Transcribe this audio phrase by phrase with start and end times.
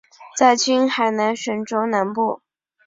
[0.35, 2.41] 在今海南省中南部。